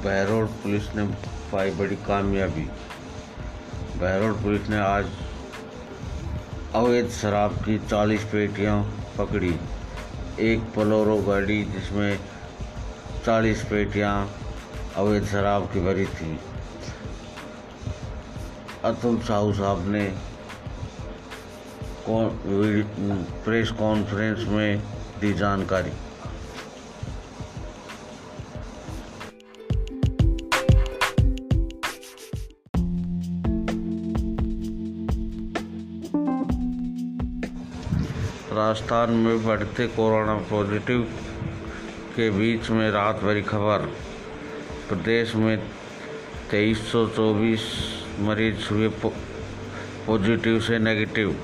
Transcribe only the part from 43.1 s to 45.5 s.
भरी खबर। प्रदेश